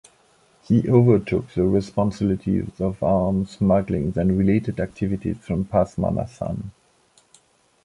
He 0.63 0.89
overtook 0.89 1.49
the 1.51 1.61
responsibilities 1.63 2.71
of 2.81 3.03
arms 3.03 3.51
smuggling 3.51 4.17
and 4.17 4.35
related 4.35 4.79
activities 4.79 5.37
from 5.37 5.65
Pathmanathan. 5.65 6.71